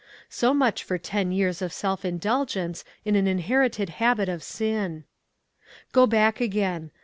So 0.31 0.51
much 0.55 0.83
for 0.83 0.97
ten 0.97 1.31
years 1.31 1.61
of 1.61 1.71
self 1.71 2.03
indulgence 2.03 2.83
in 3.05 3.15
an 3.15 3.27
inherited 3.27 3.89
habit 4.01 4.29
of 4.29 4.41
sin. 4.41 5.03
Go 5.91 6.07
back 6.07 6.41
again. 6.41 6.89